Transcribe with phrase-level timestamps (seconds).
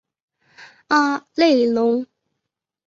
[0.87, 2.07] 阿内龙。